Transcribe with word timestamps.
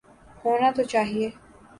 ہونا 0.41 0.69
تو 0.75 0.83
چاہیے۔ 0.91 1.27